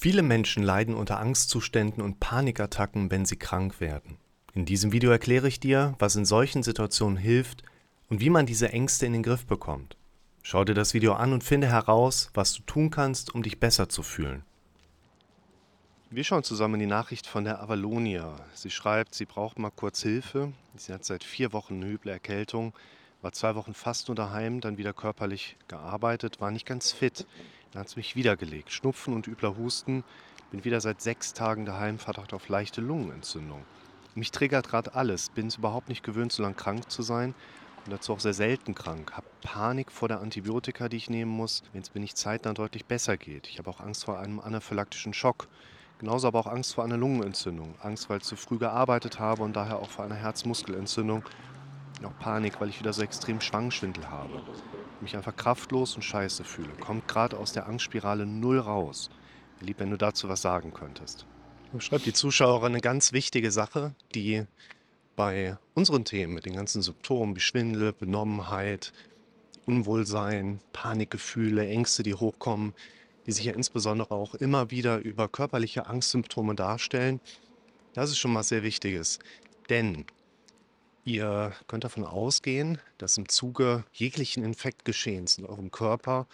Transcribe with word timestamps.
Viele 0.00 0.22
Menschen 0.22 0.62
leiden 0.62 0.94
unter 0.94 1.18
Angstzuständen 1.18 2.04
und 2.04 2.20
Panikattacken, 2.20 3.10
wenn 3.10 3.26
sie 3.26 3.34
krank 3.34 3.80
werden. 3.80 4.16
In 4.54 4.64
diesem 4.64 4.92
Video 4.92 5.10
erkläre 5.10 5.48
ich 5.48 5.58
dir, 5.58 5.96
was 5.98 6.14
in 6.14 6.24
solchen 6.24 6.62
Situationen 6.62 7.16
hilft 7.16 7.64
und 8.08 8.20
wie 8.20 8.30
man 8.30 8.46
diese 8.46 8.68
Ängste 8.68 9.06
in 9.06 9.12
den 9.12 9.24
Griff 9.24 9.44
bekommt. 9.44 9.96
Schau 10.44 10.62
dir 10.62 10.74
das 10.74 10.94
Video 10.94 11.14
an 11.14 11.32
und 11.32 11.42
finde 11.42 11.66
heraus, 11.66 12.30
was 12.32 12.52
du 12.52 12.62
tun 12.62 12.90
kannst, 12.90 13.34
um 13.34 13.42
dich 13.42 13.58
besser 13.58 13.88
zu 13.88 14.04
fühlen. 14.04 14.44
Wir 16.10 16.22
schauen 16.22 16.44
zusammen 16.44 16.78
die 16.78 16.86
Nachricht 16.86 17.26
von 17.26 17.42
der 17.42 17.60
Avalonia. 17.60 18.36
Sie 18.54 18.70
schreibt, 18.70 19.16
sie 19.16 19.26
braucht 19.26 19.58
mal 19.58 19.72
kurz 19.72 20.00
Hilfe. 20.00 20.52
Sie 20.76 20.92
hat 20.92 21.04
seit 21.04 21.24
vier 21.24 21.52
Wochen 21.52 21.74
eine 21.74 21.90
üble 21.90 22.12
Erkältung, 22.12 22.72
war 23.20 23.32
zwei 23.32 23.56
Wochen 23.56 23.74
fast 23.74 24.06
nur 24.06 24.14
daheim, 24.14 24.60
dann 24.60 24.78
wieder 24.78 24.92
körperlich 24.92 25.56
gearbeitet, 25.66 26.40
war 26.40 26.52
nicht 26.52 26.66
ganz 26.66 26.92
fit. 26.92 27.26
Dann 27.72 27.80
hat 27.80 27.88
es 27.88 27.96
mich 27.96 28.16
wiedergelegt. 28.16 28.72
Schnupfen 28.72 29.14
und 29.14 29.26
übler 29.26 29.56
Husten. 29.56 30.04
Bin 30.50 30.64
wieder 30.64 30.80
seit 30.80 31.02
sechs 31.02 31.34
Tagen 31.34 31.66
daheim, 31.66 31.98
Verdacht 31.98 32.32
auf 32.32 32.48
leichte 32.48 32.80
Lungenentzündung. 32.80 33.64
Mich 34.14 34.30
triggert 34.30 34.68
gerade 34.68 34.94
alles. 34.94 35.28
Bin 35.30 35.48
es 35.48 35.56
überhaupt 35.56 35.88
nicht 35.88 36.02
gewöhnt, 36.02 36.32
so 36.32 36.42
lange 36.42 36.54
krank 36.54 36.90
zu 36.90 37.02
sein. 37.02 37.34
Und 37.84 37.92
dazu 37.92 38.12
auch 38.14 38.20
sehr 38.20 38.34
selten 38.34 38.74
krank. 38.74 39.12
Hab 39.14 39.24
Panik 39.42 39.92
vor 39.92 40.08
der 40.08 40.20
Antibiotika, 40.20 40.88
die 40.88 40.96
ich 40.96 41.10
nehmen 41.10 41.30
muss, 41.30 41.62
wenn 41.72 41.82
es 41.82 41.94
mir 41.94 42.00
nicht 42.00 42.16
zeitnah 42.16 42.54
deutlich 42.54 42.86
besser 42.86 43.16
geht. 43.16 43.48
Ich 43.48 43.58
habe 43.58 43.68
auch 43.70 43.80
Angst 43.80 44.06
vor 44.06 44.18
einem 44.18 44.40
anaphylaktischen 44.40 45.12
Schock. 45.12 45.48
Genauso 45.98 46.28
aber 46.28 46.40
auch 46.40 46.46
Angst 46.46 46.74
vor 46.74 46.84
einer 46.84 46.96
Lungenentzündung. 46.96 47.74
Angst, 47.82 48.08
weil 48.08 48.18
ich 48.18 48.24
zu 48.24 48.36
früh 48.36 48.58
gearbeitet 48.58 49.20
habe 49.20 49.42
und 49.42 49.54
daher 49.54 49.78
auch 49.78 49.90
vor 49.90 50.04
einer 50.04 50.14
Herzmuskelentzündung. 50.14 51.22
Auch 52.04 52.18
Panik, 52.18 52.60
weil 52.60 52.68
ich 52.68 52.78
wieder 52.78 52.92
so 52.92 53.02
extrem 53.02 53.40
Schwangenschwindel 53.40 54.08
habe 54.08 54.42
mich 55.02 55.16
einfach 55.16 55.36
kraftlos 55.36 55.94
und 55.96 56.02
scheiße 56.02 56.44
fühle. 56.44 56.70
Kommt 56.80 57.08
gerade 57.08 57.36
aus 57.36 57.52
der 57.52 57.66
Angstspirale 57.66 58.26
null 58.26 58.58
raus. 58.58 59.10
Lieb, 59.60 59.80
wenn 59.80 59.90
du 59.90 59.96
dazu 59.96 60.28
was 60.28 60.42
sagen 60.42 60.72
könntest. 60.72 61.26
Schreibt 61.78 62.06
die 62.06 62.12
Zuschauerin 62.12 62.72
eine 62.72 62.80
ganz 62.80 63.12
wichtige 63.12 63.50
Sache, 63.50 63.94
die 64.14 64.44
bei 65.16 65.58
unseren 65.74 66.04
Themen 66.04 66.34
mit 66.34 66.46
den 66.46 66.54
ganzen 66.54 66.80
Symptomen 66.80 67.34
wie 67.36 67.40
Schwindel, 67.40 67.92
Benommenheit, 67.92 68.92
Unwohlsein, 69.66 70.60
Panikgefühle, 70.72 71.66
Ängste, 71.66 72.02
die 72.02 72.14
hochkommen, 72.14 72.72
die 73.26 73.32
sich 73.32 73.44
ja 73.44 73.52
insbesondere 73.52 74.12
auch 74.12 74.34
immer 74.34 74.70
wieder 74.70 74.98
über 74.98 75.28
körperliche 75.28 75.86
Angstsymptome 75.86 76.54
darstellen, 76.54 77.20
das 77.92 78.10
ist 78.10 78.18
schon 78.18 78.32
mal 78.32 78.44
sehr 78.44 78.62
Wichtiges. 78.62 79.18
Denn 79.68 80.06
Ihr 81.08 81.54
könnt 81.68 81.84
davon 81.84 82.04
ausgehen, 82.04 82.82
dass 82.98 83.16
im 83.16 83.30
Zuge 83.30 83.82
jeglichen 83.94 84.44
Infektgeschehens 84.44 85.38
in 85.38 85.46
eurem 85.46 85.70
Körper 85.70 86.26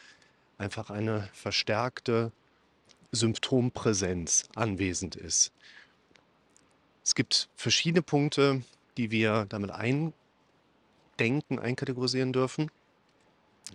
einfach 0.59 0.91
eine 0.91 1.29
verstärkte 1.33 2.33
Symptompräsenz 3.13 4.49
anwesend 4.57 5.15
ist. 5.15 5.53
Es 7.05 7.15
gibt 7.15 7.49
verschiedene 7.55 8.03
Punkte, 8.03 8.65
die 8.97 9.13
wir 9.13 9.47
damit 9.49 9.71
eindenken, 9.71 11.61
einkategorisieren 11.61 12.33
dürfen. 12.33 12.69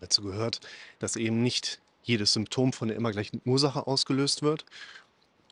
Dazu 0.01 0.21
gehört, 0.21 0.59
dass 0.99 1.15
eben 1.15 1.41
nicht 1.41 1.79
jedes 2.03 2.33
Symptom 2.33 2.73
von 2.73 2.89
der 2.89 2.97
immer 2.97 3.13
gleichen 3.13 3.41
Ursache 3.45 3.87
ausgelöst 3.87 4.41
wird 4.41 4.65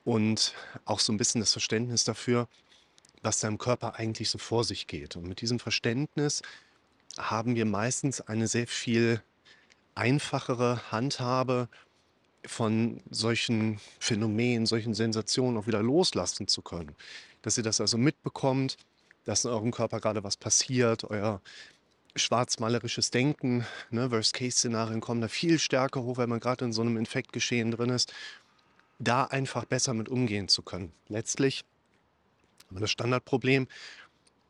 und 0.03 0.53
auch 0.83 0.99
so 0.99 1.13
ein 1.13 1.17
bisschen 1.17 1.39
das 1.39 1.53
Verständnis 1.53 2.03
dafür, 2.03 2.49
was 3.21 3.39
da 3.39 3.47
im 3.47 3.57
Körper 3.57 3.95
eigentlich 3.95 4.29
so 4.29 4.37
vor 4.37 4.63
sich 4.63 4.87
geht. 4.87 5.15
Und 5.15 5.27
mit 5.27 5.41
diesem 5.41 5.59
Verständnis 5.59 6.41
haben 7.17 7.55
wir 7.55 7.65
meistens 7.65 8.21
eine 8.21 8.47
sehr 8.47 8.67
viel 8.67 9.21
einfachere 9.95 10.91
Handhabe 10.91 11.67
von 12.45 13.01
solchen 13.09 13.79
Phänomenen, 13.99 14.65
solchen 14.65 14.93
Sensationen 14.93 15.57
auch 15.57 15.67
wieder 15.67 15.81
loslassen 15.81 16.47
zu 16.47 16.61
können. 16.61 16.95
Dass 17.41 17.57
ihr 17.57 17.63
das 17.63 17.81
also 17.81 17.97
mitbekommt, 17.97 18.77
dass 19.25 19.43
in 19.43 19.51
eurem 19.51 19.71
Körper 19.71 19.99
gerade 19.99 20.23
was 20.23 20.37
passiert, 20.37 21.03
euer 21.03 21.41
schwarzmalerisches 22.15 23.11
Denken, 23.11 23.65
ne, 23.91 24.09
Worst-Case-Szenarien 24.11 25.01
kommen 25.01 25.21
da 25.21 25.27
viel 25.27 25.59
stärker 25.59 26.03
hoch, 26.03 26.17
wenn 26.17 26.29
man 26.29 26.39
gerade 26.39 26.65
in 26.65 26.73
so 26.73 26.81
einem 26.81 26.97
Infektgeschehen 26.97 27.71
drin 27.71 27.89
ist, 27.89 28.13
da 28.99 29.25
einfach 29.25 29.65
besser 29.65 29.93
mit 29.93 30.09
umgehen 30.09 30.47
zu 30.47 30.61
können. 30.61 30.91
Letztlich 31.09 31.63
aber 32.69 32.79
das 32.79 32.91
Standardproblem, 32.91 33.67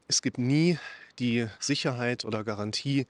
es 0.08 0.22
gibt 0.22 0.38
nie 0.38 0.78
die 1.20 1.48
Sicherheit 1.60 2.26
oder 2.26 2.44
Garantie, 2.44 3.08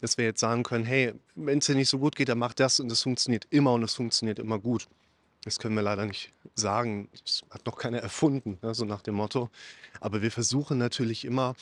dass 0.00 0.16
wir 0.16 0.24
jetzt 0.24 0.40
sagen 0.40 0.62
können, 0.62 0.84
hey, 0.84 1.14
wenn 1.34 1.58
es 1.58 1.66
dir 1.66 1.74
nicht 1.74 1.88
so 1.88 1.98
gut 1.98 2.16
geht, 2.16 2.28
dann 2.28 2.38
mach 2.38 2.54
das 2.54 2.80
und 2.80 2.90
es 2.90 3.02
funktioniert 3.02 3.46
immer 3.50 3.72
und 3.72 3.82
es 3.82 3.94
funktioniert 3.94 4.38
immer 4.38 4.58
gut. 4.58 4.88
Das 5.44 5.58
können 5.58 5.74
wir 5.74 5.82
leider 5.82 6.06
nicht 6.06 6.32
sagen. 6.54 7.08
Das 7.24 7.42
hat 7.50 7.66
noch 7.66 7.76
keiner 7.76 7.98
erfunden, 7.98 8.58
ne, 8.62 8.74
so 8.74 8.84
nach 8.84 9.02
dem 9.02 9.14
Motto. 9.14 9.50
Aber 10.00 10.22
wir 10.22 10.30
versuchen 10.30 10.78
natürlich 10.78 11.24
immer, 11.24 11.54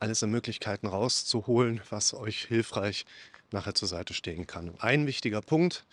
alles 0.00 0.22
an 0.22 0.30
Möglichkeiten 0.30 0.88
rauszuholen, 0.88 1.80
was 1.88 2.12
euch 2.12 2.44
hilfreich 2.44 3.06
nachher 3.52 3.74
zur 3.74 3.86
Seite 3.86 4.14
stehen 4.14 4.46
kann. 4.48 4.70
Und 4.70 4.82
ein 4.82 5.06
wichtiger 5.06 5.40
Punkt, 5.40 5.86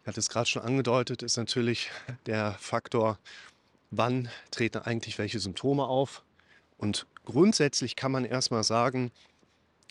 ich 0.00 0.06
hatte 0.08 0.18
es 0.18 0.28
gerade 0.28 0.48
schon 0.48 0.62
angedeutet, 0.62 1.22
ist 1.22 1.36
natürlich 1.36 1.90
der 2.26 2.52
Faktor 2.58 3.18
wann 3.92 4.28
treten 4.50 4.78
eigentlich 4.78 5.18
welche 5.18 5.38
Symptome 5.38 5.84
auf. 5.84 6.24
Und 6.78 7.06
grundsätzlich 7.24 7.94
kann 7.94 8.10
man 8.10 8.24
erstmal 8.24 8.64
sagen, 8.64 9.12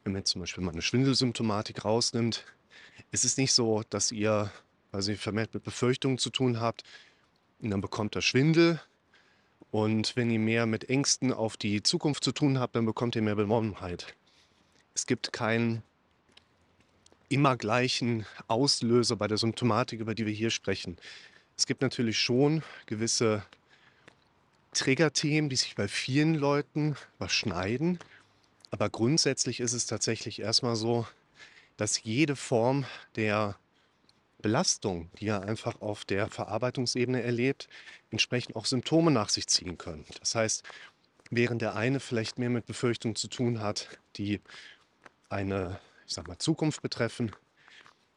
wenn 0.03 0.13
man 0.13 0.21
jetzt 0.21 0.31
zum 0.31 0.41
Beispiel 0.41 0.63
mal 0.63 0.71
eine 0.71 0.81
Schwindelsymptomatik 0.81 1.85
rausnimmt, 1.85 2.43
ist 3.11 3.23
es 3.23 3.37
nicht 3.37 3.53
so, 3.53 3.83
dass 3.89 4.11
ihr, 4.11 4.51
ihr 4.93 5.17
vermehrt 5.17 5.53
mit 5.53 5.63
Befürchtungen 5.63 6.17
zu 6.17 6.31
tun 6.31 6.59
habt, 6.59 6.83
und 7.61 7.69
dann 7.69 7.81
bekommt 7.81 8.15
ihr 8.15 8.21
Schwindel. 8.21 8.81
Und 9.69 10.15
wenn 10.15 10.31
ihr 10.31 10.39
mehr 10.39 10.65
mit 10.65 10.89
Ängsten 10.89 11.31
auf 11.31 11.55
die 11.55 11.83
Zukunft 11.83 12.23
zu 12.23 12.31
tun 12.31 12.59
habt, 12.59 12.75
dann 12.75 12.87
bekommt 12.87 13.15
ihr 13.15 13.21
mehr 13.21 13.35
Benommenheit. 13.35 14.15
Es 14.95 15.05
gibt 15.05 15.31
keinen 15.31 15.83
immer 17.29 17.55
gleichen 17.55 18.25
Auslöser 18.47 19.15
bei 19.15 19.27
der 19.27 19.37
Symptomatik, 19.37 19.99
über 19.99 20.15
die 20.15 20.25
wir 20.25 20.33
hier 20.33 20.49
sprechen. 20.49 20.97
Es 21.55 21.67
gibt 21.67 21.81
natürlich 21.81 22.17
schon 22.17 22.63
gewisse 22.87 23.43
Triggerthemen, 24.73 25.49
die 25.49 25.55
sich 25.55 25.75
bei 25.75 25.87
vielen 25.87 26.35
Leuten 26.35 26.95
überschneiden. 27.17 27.99
Aber 28.69 28.89
grundsätzlich 28.89 29.59
ist 29.59 29.73
es 29.73 29.85
tatsächlich 29.85 30.39
erstmal 30.39 30.75
so, 30.75 31.05
dass 31.77 32.03
jede 32.03 32.35
Form 32.35 32.85
der 33.15 33.57
Belastung, 34.41 35.09
die 35.19 35.27
er 35.27 35.43
einfach 35.43 35.81
auf 35.81 36.05
der 36.05 36.27
Verarbeitungsebene 36.27 37.21
erlebt, 37.21 37.67
entsprechend 38.09 38.55
auch 38.55 38.65
Symptome 38.65 39.11
nach 39.11 39.29
sich 39.29 39.47
ziehen 39.47 39.77
können. 39.77 40.05
Das 40.19 40.35
heißt, 40.35 40.63
während 41.29 41.61
der 41.61 41.75
eine 41.75 41.99
vielleicht 41.99 42.39
mehr 42.39 42.49
mit 42.49 42.65
Befürchtungen 42.65 43.15
zu 43.15 43.27
tun 43.27 43.61
hat, 43.61 43.99
die 44.15 44.41
eine, 45.29 45.79
ich 46.07 46.13
sag 46.13 46.27
mal, 46.27 46.37
Zukunft 46.37 46.81
betreffen, 46.81 47.31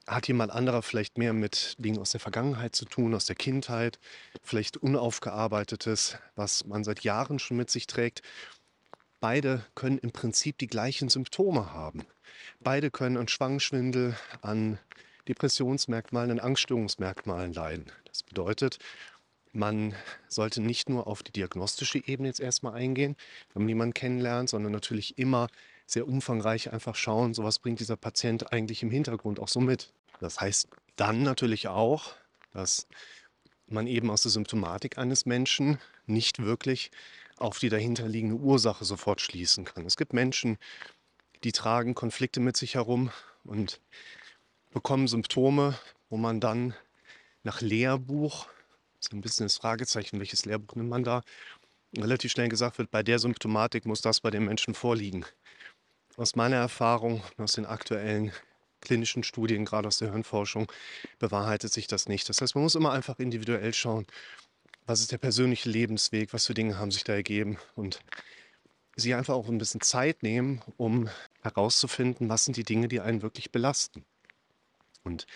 hat 0.07 0.29
jemand 0.29 0.53
anderer 0.53 0.83
vielleicht 0.83 1.19
mehr 1.19 1.33
mit 1.33 1.77
Dingen 1.79 1.99
aus 1.99 2.11
der 2.11 2.21
Vergangenheit 2.21 2.75
zu 2.75 2.85
tun, 2.85 3.15
aus 3.15 3.27
der 3.27 3.37
Kindheit, 3.37 3.99
vielleicht 4.43 4.77
unaufgearbeitetes, 4.77 6.19
was 6.37 6.67
man 6.67 6.85
seit 6.85 7.01
Jahren 7.01 7.39
schon 7.39 7.57
mit 7.57 7.71
sich 7.71 7.87
trägt. 7.87 8.23
Beide 9.21 9.65
können 9.75 9.99
im 9.99 10.13
Prinzip 10.13 10.59
die 10.59 10.67
gleichen 10.67 11.09
Symptome 11.09 11.73
haben. 11.73 12.05
Beide 12.61 12.91
können 12.91 13.17
an 13.17 13.29
Schwangschwindel, 13.29 14.17
an 14.43 14.79
Depressionsmerkmalen, 15.29 16.33
an 16.33 16.41
Angststörungsmerkmalen 16.41 17.53
leiden. 17.53 17.87
Das 18.05 18.23
bedeutet, 18.23 18.79
man 19.53 19.95
sollte 20.29 20.61
nicht 20.61 20.89
nur 20.89 21.07
auf 21.07 21.23
die 21.23 21.33
diagnostische 21.33 22.07
Ebene 22.07 22.29
jetzt 22.29 22.41
erstmal 22.41 22.75
eingehen, 22.75 23.17
wenn 23.53 23.63
man 23.63 23.69
jemanden 23.69 23.95
kennenlernt, 23.95 24.51
sondern 24.51 24.73
natürlich 24.73 25.17
immer 25.17 25.47
sehr 25.87 26.09
umfangreich 26.09 26.73
einfach 26.73 26.95
schauen, 26.95 27.35
so 27.35 27.45
was 27.45 27.59
bringt 27.59 27.81
dieser 27.81 27.97
Patient 27.97 28.53
eigentlich 28.53 28.83
im 28.83 28.91
Hintergrund 28.91 29.39
auch 29.41 29.49
so 29.49 29.61
mit. 29.61 29.93
Das 30.21 30.41
heißt 30.41 30.69
dann 30.97 31.23
natürlich 31.23 31.69
auch, 31.69 32.15
dass 32.53 32.87
man 33.67 33.87
eben 33.87 34.11
aus 34.11 34.23
der 34.23 34.31
Symptomatik 34.31 34.99
eines 34.99 35.27
Menschen 35.27 35.79
nicht 36.07 36.43
wirklich 36.43 36.91
auf 37.37 37.59
die 37.59 37.69
dahinterliegende 37.69 38.37
Ursache 38.37 38.85
sofort 38.85 39.21
schließen 39.21 39.65
kann. 39.65 39.85
Es 39.87 39.97
gibt 39.97 40.13
Menschen, 40.13 40.59
die 41.43 41.53
tragen 41.53 41.95
Konflikte 41.95 42.41
mit 42.41 42.57
sich 42.57 42.75
herum 42.75 43.11
und 43.45 43.81
bekommen 44.73 45.09
Symptome, 45.09 45.79
wo 46.09 46.17
man 46.17 46.41
dann 46.41 46.75
nach 47.43 47.61
Lehrbuch, 47.61 48.47
ist 49.01 49.13
ein 49.13 49.21
bisschen 49.21 49.47
das 49.47 49.57
Fragezeichen, 49.57 50.19
welches 50.19 50.47
Lehrbuch 50.47 50.77
nimmt 50.77 50.91
man 50.91 51.05
da, 51.05 51.23
relativ 51.97 52.33
schnell 52.33 52.49
gesagt 52.49 52.79
wird, 52.79 52.91
bei 52.91 53.03
der 53.03 53.19
Symptomatik 53.19 53.85
muss 53.87 54.01
das 54.01 54.21
bei 54.21 54.31
den 54.31 54.45
Menschen 54.45 54.75
vorliegen. 54.75 55.25
Aus 56.17 56.37
meiner 56.37 56.57
Erfahrung, 56.57 57.23
aus 57.39 57.55
den 57.55 57.67
aktuellen 57.67 58.33
klinischen 58.81 59.25
Studien, 59.25 59.65
gerade 59.65 59.89
aus 59.89 59.99
der 59.99 60.13
Hirnforschung, 60.13 60.71
bewahrheitet 61.19 61.73
sich 61.73 61.89
das 61.89 62.09
nicht. 62.09 62.29
Das 62.29 62.41
heißt, 62.41 62.55
man 62.55 62.63
muss 62.63 62.77
immer 62.77 62.93
einfach 62.93 63.19
individuell 63.19 63.75
schauen, 63.75 64.07
was 64.87 65.01
ist 65.01 65.11
der 65.11 65.19
persönliche 65.19 65.69
Lebensweg, 65.69 66.33
was 66.33 66.47
für 66.47 66.55
Dinge 66.55 66.79
haben 66.79 66.91
sich 66.91 67.03
da 67.05 67.15
ergeben 67.15 67.59
und 67.75 68.01
sich 68.95 69.15
einfach 69.15 69.35
auch 69.35 69.49
ein 69.49 69.59
bisschen 69.59 69.81
Zeit 69.81 70.23
nehmen, 70.23 70.63
um 70.77 71.09
herauszufinden, 71.43 72.29
was 72.29 72.45
sind 72.45 72.57
die 72.57 72.65
Dinge, 72.65 72.87
die 72.87 73.01
einen 73.01 73.23
wirklich 73.23 73.51
belasten. 73.51 74.05
Und 75.03 75.27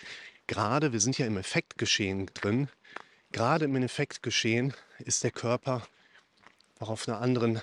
gerade, 0.46 0.92
wir 0.92 1.00
sind 1.00 1.18
ja 1.18 1.26
im 1.26 1.38
Effektgeschehen 1.38 2.26
drin, 2.34 2.68
gerade 3.32 3.64
im 3.64 3.74
Infektgeschehen 3.74 4.74
ist 4.98 5.24
der 5.24 5.32
Körper 5.32 5.88
auch 6.78 6.90
auf 6.90 7.08
einer 7.08 7.20
anderen 7.20 7.60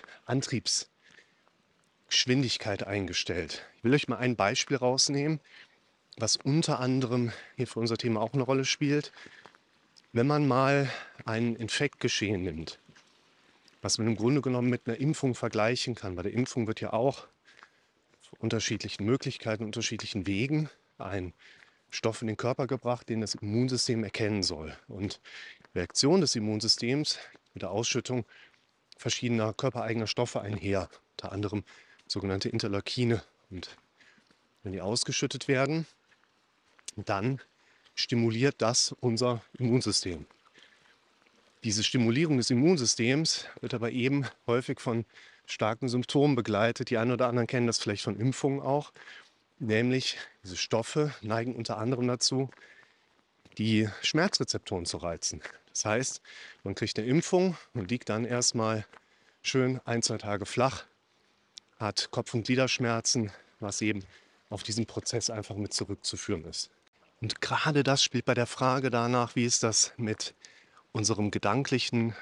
Antriebsgeschwindigkeit 2.16 2.88
eingestellt. 2.88 3.66
Ich 3.78 3.84
will 3.84 3.94
euch 3.94 4.08
mal 4.08 4.18
ein 4.18 4.38
Beispiel 4.38 4.78
rausnehmen, 4.78 5.42
was 6.18 6.38
unter 6.38 6.80
anderem 6.80 7.34
hier 7.58 7.68
für 7.68 7.82
unser 7.82 7.98
Thema 7.98 8.22
auch 8.22 8.34
eine 8.34 8.44
Rolle 8.44 8.64
spielt. 8.64 9.12
Wenn 10.14 10.26
man 10.26 10.48
mal 10.48 10.90
ein 11.26 11.58
Infektgeschehen 11.58 12.42
nimmt, 12.42 12.80
was 13.82 13.98
man 13.98 14.08
im 14.08 14.16
Grunde 14.16 14.40
genommen 14.40 14.70
mit 14.70 14.88
einer 14.88 14.98
Impfung 14.98 15.36
vergleichen 15.36 15.94
kann. 15.94 16.16
Bei 16.16 16.24
der 16.24 16.32
Impfung 16.32 16.68
wird 16.68 16.80
ja 16.80 16.94
auch 16.94 17.28
unterschiedlichen 18.40 19.04
Möglichkeiten, 19.04 19.66
unterschiedlichen 19.66 20.26
Wegen 20.26 20.70
ein 20.98 21.34
Stoff 21.90 22.22
in 22.22 22.28
den 22.28 22.38
Körper 22.38 22.66
gebracht, 22.66 23.10
den 23.10 23.20
das 23.20 23.36
Immunsystem 23.36 24.06
erkennen 24.06 24.42
soll. 24.42 24.76
Und 24.88 25.20
die 25.68 25.80
Reaktion 25.80 26.22
des 26.22 26.34
Immunsystems 26.36 27.20
mit 27.54 27.64
der 27.64 27.72
Ausschüttung 27.72 28.26
verschiedener 28.98 29.54
körpereigener 29.54 30.08
Stoffe 30.08 30.40
einher, 30.40 30.90
unter 31.12 31.34
anderem 31.34 31.66
sogenannte 32.08 32.50
Interleukine. 32.50 33.24
Und 33.50 33.76
wenn 34.64 34.72
die 34.72 34.82
ausgeschüttet 34.82 35.48
werden, 35.48 35.86
dann 36.96 37.40
stimuliert 37.94 38.56
das 38.60 38.96
unser 39.00 39.42
Immunsystem. 39.58 40.26
Diese 41.64 41.84
Stimulierung 41.84 42.38
des 42.38 42.52
Immunsystems 42.52 43.46
wird 43.62 43.74
aber 43.74 43.92
eben 43.92 44.26
häufig 44.46 44.80
von 44.80 45.06
starken 45.48 45.90
Symptomen 45.90 46.36
begleitet. 46.36 46.90
Die 46.90 46.98
einen 46.98 47.12
oder 47.12 47.28
anderen 47.28 47.48
kennen 47.48 47.68
das 47.68 47.80
vielleicht 47.80 48.04
von 48.04 48.20
Impfungen 48.20 48.62
auch. 48.62 48.92
Nämlich 49.58 50.18
diese 50.44 50.58
Stoffe 50.58 51.14
neigen 51.22 51.56
unter 51.56 51.78
anderem 51.78 52.08
dazu, 52.08 52.50
die 53.58 53.90
Schmerzrezeptoren 54.02 54.86
zu 54.86 54.98
reizen. 54.98 55.42
Das 55.70 55.86
heißt, 55.86 56.22
man 56.64 56.76
kriegt 56.76 57.00
eine 57.00 57.08
Impfung 57.08 57.58
und 57.74 57.90
liegt 57.90 58.10
dann 58.10 58.26
erstmal 58.26 58.86
schön 59.42 59.80
ein, 59.86 60.02
zwei 60.02 60.18
Tage 60.18 60.46
flach, 60.46 60.86
hat 61.78 62.10
Kopf- 62.12 62.34
und 62.34 62.46
Gliederschmerzen, 62.46 63.32
was 63.60 63.82
eben 63.82 64.04
auf 64.50 64.64
diesen 64.64 64.86
Prozess 64.86 65.30
einfach 65.30 65.56
mit 65.56 65.74
zurückzuführen 65.74 66.46
ist. 66.46 66.70
Und 67.22 67.42
gerade 67.42 67.84
das 67.84 68.04
spielt 68.04 68.26
bei 68.26 68.34
der 68.34 68.46
Frage 68.46 68.90
danach, 68.90 69.36
wie 69.36 69.46
ist 69.46 69.64
das 69.64 69.94
mit 69.98 70.34
unserem 70.92 71.32
gedanklichen 71.32 72.16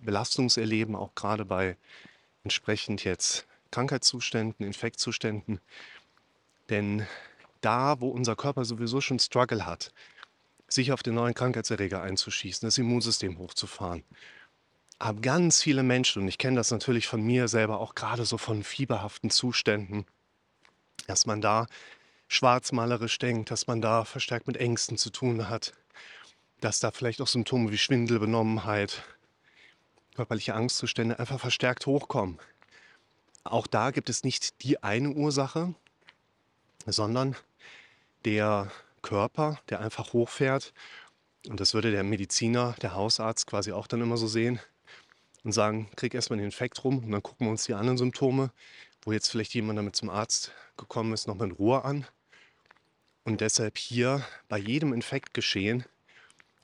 Belastungserleben, 0.00 0.94
auch 0.94 1.14
gerade 1.14 1.44
bei 1.44 1.76
entsprechend 2.44 3.04
jetzt 3.04 3.46
Krankheitszuständen, 3.70 4.66
Infektzuständen. 4.66 5.60
Denn 6.68 7.06
da, 7.60 8.00
wo 8.00 8.08
unser 8.08 8.36
Körper 8.36 8.64
sowieso 8.64 9.00
schon 9.00 9.18
Struggle 9.18 9.66
hat, 9.66 9.92
sich 10.68 10.92
auf 10.92 11.02
den 11.02 11.14
neuen 11.14 11.34
Krankheitserreger 11.34 12.02
einzuschießen, 12.02 12.66
das 12.66 12.78
Immunsystem 12.78 13.38
hochzufahren, 13.38 14.04
haben 15.00 15.22
ganz 15.22 15.62
viele 15.62 15.82
Menschen, 15.82 16.22
und 16.22 16.28
ich 16.28 16.36
kenne 16.36 16.56
das 16.56 16.70
natürlich 16.70 17.06
von 17.06 17.22
mir 17.22 17.48
selber 17.48 17.80
auch 17.80 17.94
gerade 17.94 18.26
so 18.26 18.36
von 18.36 18.62
fieberhaften 18.62 19.30
Zuständen, 19.30 20.04
dass 21.06 21.24
man 21.24 21.40
da 21.40 21.66
schwarzmalerisch 22.28 23.18
denkt, 23.18 23.50
dass 23.50 23.66
man 23.66 23.80
da 23.80 24.04
verstärkt 24.04 24.46
mit 24.46 24.58
Ängsten 24.58 24.98
zu 24.98 25.10
tun 25.10 25.48
hat, 25.48 25.72
dass 26.60 26.80
da 26.80 26.90
vielleicht 26.90 27.22
auch 27.22 27.26
Symptome 27.26 27.72
wie 27.72 27.78
Schwindel, 27.78 28.20
Benommenheit, 28.20 29.02
körperliche 30.14 30.54
Angstzustände 30.54 31.18
einfach 31.18 31.40
verstärkt 31.40 31.86
hochkommen. 31.86 32.38
Auch 33.42 33.66
da 33.66 33.90
gibt 33.90 34.10
es 34.10 34.22
nicht 34.22 34.62
die 34.62 34.82
eine 34.82 35.10
Ursache, 35.10 35.74
sondern 36.84 37.36
der 38.26 38.70
Körper, 39.00 39.58
der 39.70 39.80
einfach 39.80 40.12
hochfährt. 40.12 40.74
Und 41.48 41.58
das 41.58 41.72
würde 41.72 41.90
der 41.90 42.02
Mediziner, 42.02 42.74
der 42.82 42.94
Hausarzt 42.94 43.46
quasi 43.46 43.72
auch 43.72 43.86
dann 43.86 44.02
immer 44.02 44.18
so 44.18 44.26
sehen 44.26 44.60
und 45.44 45.52
sagen, 45.52 45.88
krieg 45.96 46.14
erstmal 46.14 46.38
den 46.38 46.46
Infekt 46.46 46.82
rum 46.84 47.04
und 47.04 47.10
dann 47.10 47.22
gucken 47.22 47.46
wir 47.46 47.50
uns 47.50 47.64
die 47.64 47.74
anderen 47.74 47.98
Symptome, 47.98 48.50
wo 49.02 49.12
jetzt 49.12 49.28
vielleicht 49.28 49.54
jemand 49.54 49.78
damit 49.78 49.96
zum 49.96 50.10
Arzt 50.10 50.52
gekommen 50.76 51.12
ist, 51.12 51.26
nochmal 51.26 51.48
in 51.48 51.54
Ruhe 51.54 51.84
an. 51.84 52.06
Und 53.24 53.40
deshalb 53.40 53.78
hier 53.78 54.24
bei 54.48 54.58
jedem 54.58 54.92
Infektgeschehen 54.92 55.84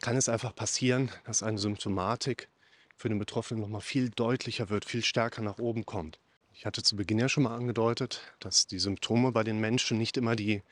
kann 0.00 0.16
es 0.16 0.28
einfach 0.28 0.54
passieren, 0.54 1.10
dass 1.24 1.42
eine 1.42 1.58
Symptomatik 1.58 2.48
für 2.96 3.08
den 3.08 3.18
Betroffenen 3.18 3.60
noch 3.60 3.68
mal 3.68 3.80
viel 3.80 4.10
deutlicher 4.10 4.70
wird, 4.70 4.84
viel 4.84 5.04
stärker 5.04 5.42
nach 5.42 5.58
oben 5.58 5.86
kommt. 5.86 6.18
Ich 6.54 6.64
hatte 6.64 6.82
zu 6.82 6.96
Beginn 6.96 7.18
ja 7.18 7.28
schon 7.28 7.42
mal 7.42 7.54
angedeutet, 7.54 8.22
dass 8.40 8.66
die 8.66 8.78
Symptome 8.78 9.32
bei 9.32 9.44
den 9.44 9.60
Menschen 9.60 9.98
nicht 9.98 10.16
immer 10.16 10.36
die 10.36 10.62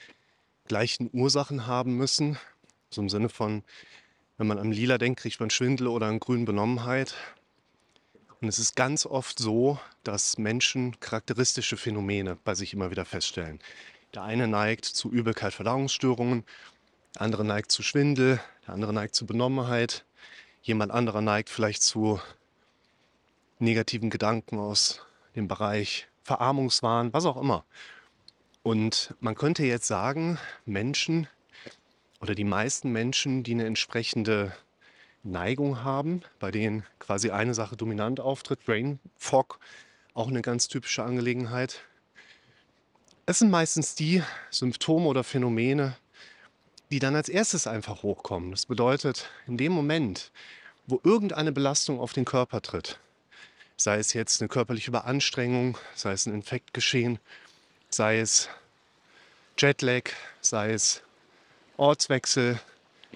gleichen 0.66 1.10
Ursachen 1.12 1.66
haben 1.66 1.96
müssen. 1.96 2.38
So 2.90 3.02
im 3.02 3.10
Sinne 3.10 3.28
von, 3.28 3.62
wenn 4.38 4.46
man 4.46 4.58
an 4.58 4.72
Lila 4.72 4.96
denkt, 4.96 5.20
kriegt 5.20 5.40
man 5.40 5.50
Schwindel 5.50 5.88
oder 5.88 6.06
an 6.06 6.20
grünen 6.20 6.46
Benommenheit. 6.46 7.14
Und 8.44 8.48
es 8.48 8.58
ist 8.58 8.76
ganz 8.76 9.06
oft 9.06 9.38
so, 9.38 9.78
dass 10.02 10.36
Menschen 10.36 11.00
charakteristische 11.00 11.78
Phänomene 11.78 12.36
bei 12.44 12.54
sich 12.54 12.74
immer 12.74 12.90
wieder 12.90 13.06
feststellen. 13.06 13.58
Der 14.12 14.22
eine 14.22 14.46
neigt 14.46 14.84
zu 14.84 15.10
Übelkeit, 15.10 15.54
Verdauungsstörungen, 15.54 16.44
der 17.14 17.22
andere 17.22 17.42
neigt 17.42 17.72
zu 17.72 17.82
Schwindel, 17.82 18.38
der 18.66 18.74
andere 18.74 18.92
neigt 18.92 19.14
zu 19.14 19.24
Benommenheit, 19.24 20.04
jemand 20.60 20.92
anderer 20.92 21.22
neigt 21.22 21.48
vielleicht 21.48 21.82
zu 21.82 22.20
negativen 23.60 24.10
Gedanken 24.10 24.58
aus 24.58 25.00
dem 25.34 25.48
Bereich 25.48 26.06
Verarmungswahn, 26.22 27.14
was 27.14 27.24
auch 27.24 27.38
immer. 27.38 27.64
Und 28.62 29.14
man 29.20 29.36
könnte 29.36 29.64
jetzt 29.64 29.86
sagen, 29.86 30.38
Menschen 30.66 31.28
oder 32.20 32.34
die 32.34 32.44
meisten 32.44 32.92
Menschen, 32.92 33.42
die 33.42 33.52
eine 33.52 33.64
entsprechende 33.64 34.54
Neigung 35.24 35.82
haben, 35.82 36.22
bei 36.38 36.50
denen 36.50 36.84
quasi 36.98 37.30
eine 37.30 37.54
Sache 37.54 37.76
dominant 37.76 38.20
auftritt, 38.20 38.64
Brain 38.64 39.00
Fog, 39.16 39.58
auch 40.12 40.28
eine 40.28 40.42
ganz 40.42 40.68
typische 40.68 41.02
Angelegenheit. 41.02 41.80
Es 43.26 43.38
sind 43.38 43.50
meistens 43.50 43.94
die 43.94 44.22
Symptome 44.50 45.06
oder 45.06 45.24
Phänomene, 45.24 45.96
die 46.90 46.98
dann 46.98 47.16
als 47.16 47.28
erstes 47.28 47.66
einfach 47.66 48.02
hochkommen. 48.02 48.50
Das 48.50 48.66
bedeutet, 48.66 49.30
in 49.46 49.56
dem 49.56 49.72
Moment, 49.72 50.30
wo 50.86 51.00
irgendeine 51.02 51.52
Belastung 51.52 51.98
auf 51.98 52.12
den 52.12 52.26
Körper 52.26 52.60
tritt, 52.60 53.00
sei 53.76 53.98
es 53.98 54.12
jetzt 54.12 54.42
eine 54.42 54.48
körperliche 54.48 54.90
Überanstrengung, 54.90 55.78
sei 55.94 56.12
es 56.12 56.26
ein 56.26 56.34
Infektgeschehen, 56.34 57.18
sei 57.88 58.20
es 58.20 58.48
Jetlag, 59.56 60.10
sei 60.42 60.72
es 60.72 61.02
Ortswechsel, 61.78 62.60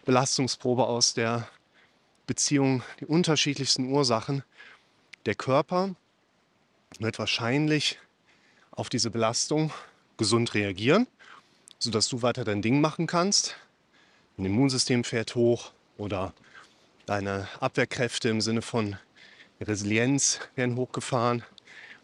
Belastungsprobe 0.07 0.87
aus 0.87 1.13
der 1.13 1.49
Beziehung, 2.29 2.83
die 3.01 3.07
unterschiedlichsten 3.07 3.91
Ursachen. 3.91 4.45
Der 5.27 5.35
Körper 5.35 5.97
wird 7.01 7.19
wahrscheinlich 7.19 7.99
auf 8.71 8.89
diese 8.89 9.11
Belastung 9.11 9.73
gesund 10.19 10.55
reagieren, 10.55 11.09
sodass 11.81 12.09
du 12.09 12.23
weiter 12.23 12.45
dein 12.45 12.63
Ding 12.63 12.81
machen 12.81 13.09
kannst. 13.09 13.57
Dein 14.37 14.47
Immunsystem 14.47 15.03
fährt 15.05 15.35
hoch 15.35 15.73
oder 15.97 16.35
deine 17.07 17.49
Abwehrkräfte 17.61 18.29
im 18.29 18.41
Sinne 18.41 18.63
von 18.63 18.97
Resilienz 19.61 20.39
werden 20.55 20.77
hochgefahren. 20.77 21.43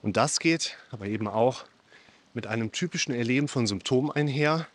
Und 0.02 0.16
das 0.16 0.40
geht 0.40 0.78
aber 0.90 1.06
eben 1.06 1.28
auch 1.28 1.64
mit 2.32 2.46
einem 2.46 2.72
typischen 2.72 3.14
Erleben 3.14 3.46
von 3.46 3.66
Symptomen 3.66 4.10
einher, 4.10 4.66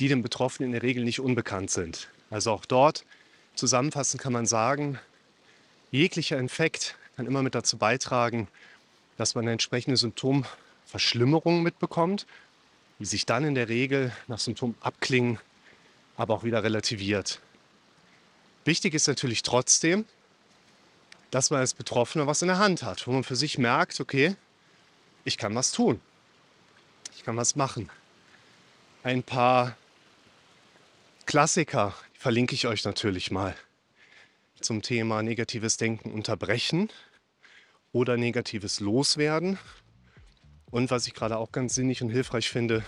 die 0.00 0.08
dem 0.08 0.22
Betroffenen 0.22 0.70
in 0.70 0.72
der 0.72 0.82
Regel 0.82 1.04
nicht 1.04 1.20
unbekannt 1.20 1.70
sind. 1.70 2.08
Also 2.30 2.50
auch 2.50 2.64
dort 2.64 3.04
zusammenfassend 3.54 4.22
kann 4.22 4.32
man 4.32 4.46
sagen, 4.46 4.98
jeglicher 5.90 6.38
Infekt 6.38 6.96
kann 7.16 7.26
immer 7.26 7.42
mit 7.42 7.54
dazu 7.54 7.76
beitragen, 7.78 8.48
dass 9.16 9.34
man 9.34 9.44
eine 9.44 9.52
entsprechende 9.52 9.96
Symptomverschlimmerung 9.96 11.62
mitbekommt, 11.62 12.26
die 12.98 13.04
sich 13.04 13.26
dann 13.26 13.44
in 13.44 13.54
der 13.54 13.68
Regel 13.68 14.12
nach 14.26 14.38
Symptomabklingen 14.38 15.38
aber 16.16 16.34
auch 16.34 16.44
wieder 16.44 16.62
relativiert. 16.62 17.40
Wichtig 18.64 18.94
ist 18.94 19.08
natürlich 19.08 19.42
trotzdem, 19.42 20.04
dass 21.30 21.50
man 21.50 21.60
als 21.60 21.74
Betroffener 21.74 22.26
was 22.26 22.42
in 22.42 22.48
der 22.48 22.58
Hand 22.58 22.82
hat, 22.82 23.06
wo 23.06 23.12
man 23.12 23.24
für 23.24 23.36
sich 23.36 23.58
merkt, 23.58 24.00
okay, 24.00 24.36
ich 25.24 25.36
kann 25.38 25.54
was 25.54 25.72
tun. 25.72 26.00
Ich 27.16 27.24
kann 27.24 27.36
was 27.36 27.56
machen. 27.56 27.90
Ein 29.02 29.22
paar 29.22 29.76
Klassiker 31.26 31.94
verlinke 32.24 32.54
ich 32.54 32.66
euch 32.66 32.86
natürlich 32.86 33.30
mal 33.30 33.54
zum 34.58 34.80
Thema 34.80 35.22
negatives 35.22 35.76
Denken 35.76 36.10
unterbrechen 36.10 36.88
oder 37.92 38.16
negatives 38.16 38.80
Loswerden. 38.80 39.58
Und 40.70 40.90
was 40.90 41.06
ich 41.06 41.12
gerade 41.12 41.36
auch 41.36 41.52
ganz 41.52 41.74
sinnig 41.74 42.02
und 42.02 42.08
hilfreich 42.08 42.48
finde, 42.48 42.82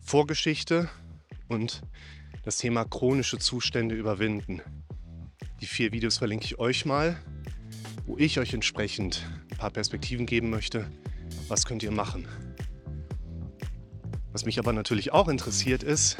Vorgeschichte 0.00 0.90
und 1.46 1.82
das 2.42 2.56
Thema 2.56 2.84
chronische 2.84 3.38
Zustände 3.38 3.94
überwinden. 3.94 4.60
Die 5.60 5.66
vier 5.66 5.92
Videos 5.92 6.18
verlinke 6.18 6.46
ich 6.46 6.58
euch 6.58 6.84
mal, 6.84 7.22
wo 8.06 8.18
ich 8.18 8.40
euch 8.40 8.52
entsprechend 8.54 9.24
ein 9.52 9.56
paar 9.56 9.70
Perspektiven 9.70 10.26
geben 10.26 10.50
möchte. 10.50 10.90
Was 11.46 11.64
könnt 11.64 11.84
ihr 11.84 11.92
machen? 11.92 12.26
Was 14.32 14.44
mich 14.44 14.58
aber 14.58 14.72
natürlich 14.72 15.12
auch 15.12 15.28
interessiert 15.28 15.84
ist, 15.84 16.16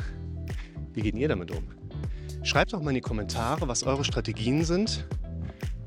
wie 0.93 1.03
geht 1.03 1.17
ihr 1.17 1.27
damit 1.27 1.51
um? 1.51 1.86
Schreibt 2.47 2.73
auch 2.75 2.81
mal 2.81 2.91
in 2.91 2.95
die 2.95 3.01
Kommentare, 3.01 3.67
was 3.67 3.83
eure 3.83 4.05
Strategien 4.05 4.63
sind, 4.63 5.05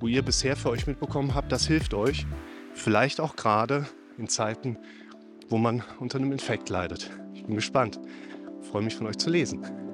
wo 0.02 0.08
ihr 0.08 0.22
bisher 0.22 0.58
für 0.58 0.70
euch 0.70 0.88
mitbekommen 0.88 1.34
habt, 1.34 1.54
das 1.54 1.66
hilft 1.66 1.94
euch. 1.94 2.28
Vielleicht 2.74 3.22
auch 3.22 3.38
gerade 3.38 3.88
in 4.18 4.28
Zeiten, 4.28 4.78
wo 5.48 5.58
man 5.58 5.84
unter 6.02 6.18
einem 6.18 6.34
Infekt 6.34 6.68
leidet. 6.68 7.12
Ich 7.34 7.46
bin 7.46 7.56
gespannt. 7.56 7.98
Ich 8.62 8.68
freue 8.68 8.82
mich 8.82 8.94
von 8.94 9.08
euch 9.08 9.18
zu 9.18 9.30
lesen. 9.30 9.89